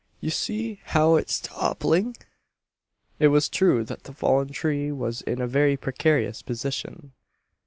[0.19, 2.17] Ye see how it's toppling?"
[3.19, 7.11] It was true that the fallen tree was in a very precarious position.